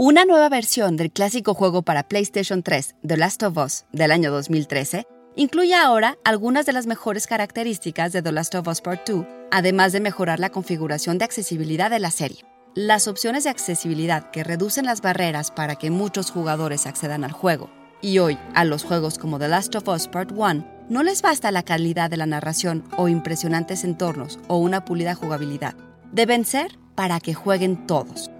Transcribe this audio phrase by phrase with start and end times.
[0.00, 4.30] Una nueva versión del clásico juego para PlayStation 3, The Last of Us, del año
[4.30, 9.26] 2013, incluye ahora algunas de las mejores características de The Last of Us Part 2,
[9.50, 12.44] además de mejorar la configuración de accesibilidad de la serie.
[12.76, 17.68] Las opciones de accesibilidad que reducen las barreras para que muchos jugadores accedan al juego,
[18.00, 21.50] y hoy a los juegos como The Last of Us Part 1, no les basta
[21.50, 25.74] la calidad de la narración o impresionantes entornos o una pulida jugabilidad.
[26.12, 28.30] Deben ser para que jueguen todos.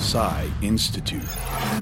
[0.00, 1.22] Psy Institute.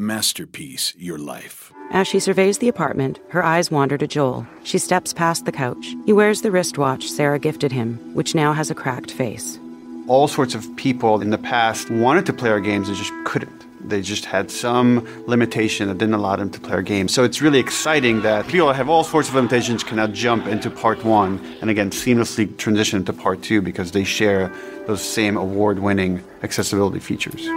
[0.01, 1.73] Masterpiece Your Life.
[1.93, 4.45] As she surveys the apartment, her eyes wander to Joel.
[4.65, 5.95] She steps past the couch.
[6.05, 9.61] He wears the wristwatch Sarah gifted him, which now has a cracked face.
[10.09, 13.65] All sorts of people in the past wanted to play our games and just couldn't.
[13.89, 17.15] They just had some limitation that didn't allow them to play our games.
[17.15, 20.49] So it's really exciting that people that have all sorts of limitations can now jump
[20.49, 24.53] into part one and again seamlessly transition to part two because they share
[24.89, 27.49] those same award winning accessibility features.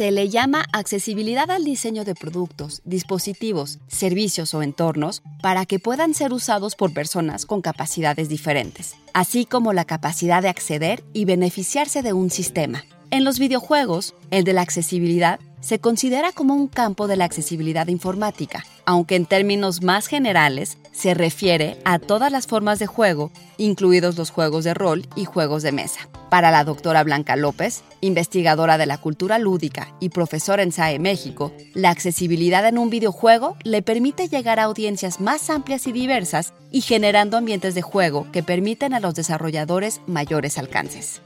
[0.00, 6.14] Se le llama accesibilidad al diseño de productos, dispositivos, servicios o entornos para que puedan
[6.14, 12.00] ser usados por personas con capacidades diferentes, así como la capacidad de acceder y beneficiarse
[12.00, 12.82] de un sistema.
[13.10, 17.88] En los videojuegos, el de la accesibilidad se considera como un campo de la accesibilidad
[17.88, 23.30] informática, aunque en términos más generales se refiere a todas las formas de juego,
[23.60, 26.08] incluidos los juegos de rol y juegos de mesa.
[26.30, 31.52] Para la doctora Blanca López, investigadora de la cultura lúdica y profesora en SAE México,
[31.74, 36.80] la accesibilidad en un videojuego le permite llegar a audiencias más amplias y diversas y
[36.80, 41.20] generando ambientes de juego que permiten a los desarrolladores mayores alcances.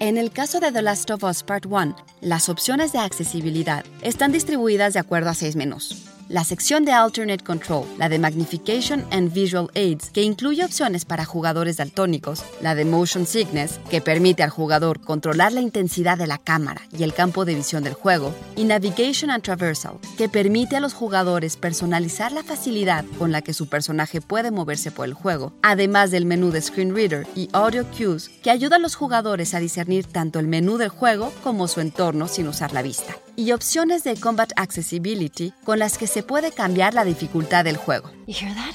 [0.00, 4.32] En el caso de The Last of Us Part 1, las opciones de accesibilidad están
[4.32, 6.13] distribuidas de acuerdo a seis menús.
[6.28, 11.26] La sección de Alternate Control, la de Magnification and Visual Aids, que incluye opciones para
[11.26, 16.38] jugadores daltónicos, la de Motion Sickness, que permite al jugador controlar la intensidad de la
[16.38, 20.80] cámara y el campo de visión del juego, y Navigation and Traversal, que permite a
[20.80, 25.52] los jugadores personalizar la facilidad con la que su personaje puede moverse por el juego,
[25.62, 29.60] además del menú de Screen Reader y Audio Cues, que ayuda a los jugadores a
[29.60, 34.04] discernir tanto el menú del juego como su entorno sin usar la vista y opciones
[34.04, 38.10] de Combat Accessibility con las que se puede cambiar la dificultad del juego.
[38.26, 38.74] You hear that?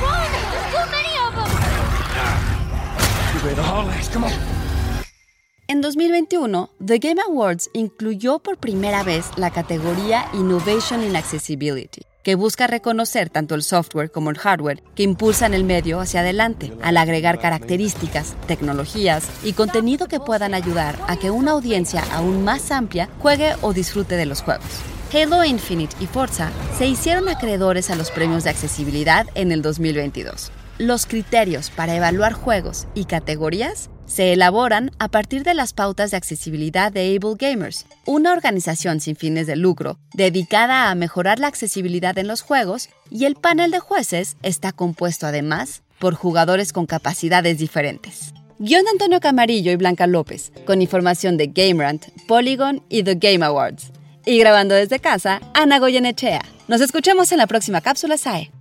[0.00, 0.30] Run!
[0.32, 1.74] There's too many of them!
[5.66, 12.34] En 2021, The Game Awards incluyó por primera vez la categoría Innovation in Accessibility, que
[12.34, 16.96] busca reconocer tanto el software como el hardware que impulsan el medio hacia adelante, al
[16.96, 23.08] agregar características, tecnologías y contenido que puedan ayudar a que una audiencia aún más amplia
[23.20, 24.66] juegue o disfrute de los juegos.
[25.12, 30.50] Halo Infinite y Forza se hicieron acreedores a los premios de accesibilidad en el 2022.
[30.78, 36.16] Los criterios para evaluar juegos y categorías se elaboran a partir de las pautas de
[36.16, 42.16] accesibilidad de Able Gamers, una organización sin fines de lucro dedicada a mejorar la accesibilidad
[42.18, 47.58] en los juegos, y el panel de jueces está compuesto además por jugadores con capacidades
[47.58, 48.32] diferentes.
[48.58, 53.44] Guión de Antonio Camarillo y Blanca López, con información de GameRant, Polygon y The Game
[53.44, 53.90] Awards.
[54.24, 56.42] Y grabando desde casa, Ana Goyenechea.
[56.68, 58.53] Nos escuchamos en la próxima cápsula SAE.